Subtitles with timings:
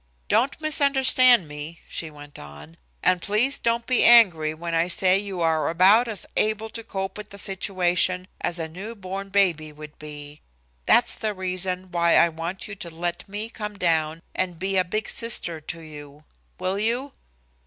[0.29, 5.41] "Don't misunderstand me," she went on, "and please don't be angry when I say you
[5.41, 9.99] are about as able to cope with the situation as a new born baby would
[9.99, 10.41] be.
[10.87, 14.83] That's the reason why I want you to let me come down and be a
[14.83, 16.23] big sister to you.
[16.59, 17.11] Will you?"